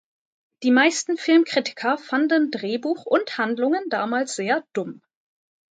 [0.63, 5.03] Die meisten Filmkritiker fanden Drehbuch und Handlung damals sehr dumm.